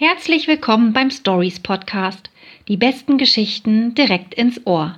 Herzlich 0.00 0.46
willkommen 0.46 0.92
beim 0.92 1.10
Stories 1.10 1.58
Podcast. 1.58 2.30
Die 2.68 2.76
besten 2.76 3.18
Geschichten 3.18 3.96
direkt 3.96 4.32
ins 4.32 4.64
Ohr. 4.64 4.96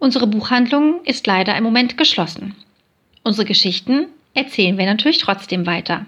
Unsere 0.00 0.26
Buchhandlung 0.26 1.04
ist 1.04 1.24
leider 1.28 1.56
im 1.56 1.62
Moment 1.62 1.96
geschlossen. 1.96 2.56
Unsere 3.22 3.46
Geschichten 3.46 4.08
erzählen 4.34 4.76
wir 4.76 4.86
natürlich 4.86 5.18
trotzdem 5.18 5.66
weiter. 5.66 6.04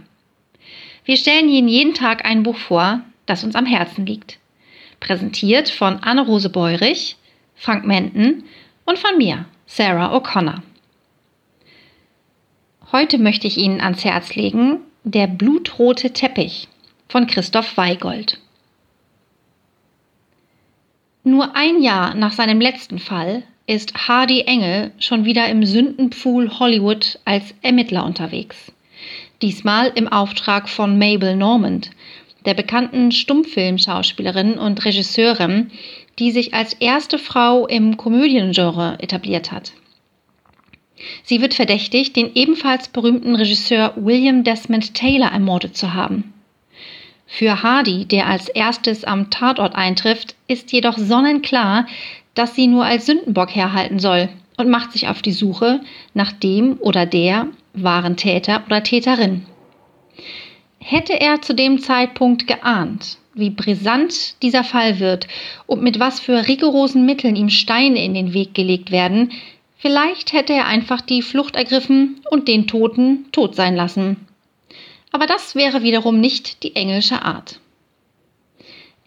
Wir 1.05 1.17
stellen 1.17 1.49
Ihnen 1.49 1.69
jeden 1.69 1.95
Tag 1.95 2.25
ein 2.25 2.43
Buch 2.43 2.57
vor, 2.57 3.01
das 3.27 3.45
uns 3.45 3.55
am 3.55 3.65
Herzen 3.65 4.07
liegt. 4.07 4.41
Präsentiert 4.99 5.69
von 5.69 6.03
Anne-Rose 6.03 6.51
Beurich, 6.51 7.15
Frank 7.55 7.87
Menden 7.87 8.43
und 8.87 8.99
von 8.99 9.17
mir, 9.19 9.45
Sarah 9.67 10.13
O'Connor. 10.17 10.63
Heute 12.91 13.19
möchte 13.19 13.47
ich 13.47 13.57
Ihnen 13.57 13.81
ans 13.81 14.05
Herz 14.05 14.35
legen 14.35 14.81
Der 15.05 15.29
blutrote 15.29 16.13
Teppich 16.13 16.67
von 17.15 17.29
Christoph 17.29 17.77
Weigold. 17.77 18.41
Nur 21.23 21.55
ein 21.55 21.81
Jahr 21.81 22.17
nach 22.17 22.33
seinem 22.33 22.61
letzten 22.61 22.99
Fall 22.99 23.45
ist 23.69 23.95
Hardy 24.09 24.41
Engel 24.41 24.91
schon 24.99 25.25
wieder 25.25 25.49
im 25.49 25.65
Sündenpfuhl 25.65 26.59
Hollywood 26.59 27.21
als 27.25 27.55
Ermittler 27.63 28.05
unterwegs. 28.05 28.73
Diesmal 29.43 29.93
im 29.95 30.09
Auftrag 30.09 30.69
von 30.69 30.99
Mabel 30.99 31.37
Normand, 31.37 31.93
der 32.47 32.55
bekannten 32.55 33.13
Stummfilmschauspielerin 33.13 34.59
und 34.59 34.85
Regisseurin, 34.85 35.71
die 36.19 36.33
sich 36.33 36.53
als 36.53 36.73
erste 36.73 37.21
Frau 37.21 37.69
im 37.69 37.97
Komödiengenre 37.97 38.97
etabliert 38.99 39.53
hat. 39.53 39.71
Sie 41.23 41.41
wird 41.41 41.55
verdächtigt, 41.55 42.17
den 42.17 42.35
ebenfalls 42.35 42.89
berühmten 42.89 43.37
Regisseur 43.37 43.93
William 43.95 44.43
Desmond 44.43 44.95
Taylor 44.95 45.31
ermordet 45.31 45.77
zu 45.77 45.95
haben. 45.95 46.34
Für 47.37 47.65
Hardy, 47.65 48.05
der 48.05 48.29
als 48.29 48.49
erstes 48.49 49.03
am 49.03 49.29
Tatort 49.29 49.75
eintrifft, 49.75 50.37
ist 50.47 50.71
jedoch 50.71 50.97
sonnenklar, 50.97 51.85
dass 52.35 52.55
sie 52.55 52.69
nur 52.69 52.85
als 52.85 53.07
Sündenbock 53.07 53.53
herhalten 53.53 53.99
soll 53.99 54.29
und 54.57 54.69
macht 54.69 54.93
sich 54.93 55.09
auf 55.09 55.21
die 55.21 55.33
Suche 55.33 55.81
nach 56.15 56.31
dem 56.31 56.77
oder 56.79 57.07
der 57.07 57.49
wahren 57.73 58.17
Täter 58.17 58.63
oder 58.67 58.85
Täterin. 58.85 59.45
Hätte 60.79 61.21
er 61.21 61.43
zu 61.43 61.57
dem 61.57 61.81
Zeitpunkt 61.81 62.47
geahnt, 62.47 63.19
wie 63.35 63.51
brisant 63.51 64.41
dieser 64.41 64.63
Fall 64.63 65.01
wird 65.01 65.27
und 65.67 65.83
mit 65.83 65.99
was 65.99 66.21
für 66.21 66.47
rigorosen 66.47 67.05
Mitteln 67.05 67.35
ihm 67.35 67.51
Steine 67.51 68.05
in 68.05 68.15
den 68.15 68.33
Weg 68.33 68.55
gelegt 68.55 68.93
werden, 68.93 69.33
vielleicht 69.77 70.33
hätte 70.35 70.53
er 70.53 70.69
einfach 70.69 71.01
die 71.01 71.23
Flucht 71.23 71.57
ergriffen 71.57 72.21
und 72.31 72.47
den 72.47 72.69
Toten 72.69 73.27
tot 73.33 73.57
sein 73.57 73.75
lassen. 73.75 74.19
Aber 75.15 75.29
das 75.29 75.55
wäre 75.55 75.85
wiederum 75.85 76.19
nicht 76.19 76.65
die 76.65 76.75
englische 76.75 77.23
Art. 77.23 77.61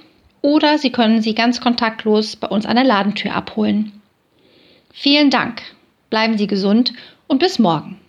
oder 0.41 0.77
Sie 0.77 0.91
können 0.91 1.21
sie 1.21 1.35
ganz 1.35 1.59
kontaktlos 1.59 2.37
bei 2.37 2.47
uns 2.47 2.65
an 2.65 2.77
der 2.77 2.85
Ladentür 2.85 3.35
abholen. 3.35 3.91
Vielen 4.93 5.29
Dank, 5.29 5.63
bleiben 6.09 6.37
Sie 6.37 6.47
gesund 6.47 6.93
und 7.27 7.39
bis 7.39 7.59
morgen. 7.59 7.99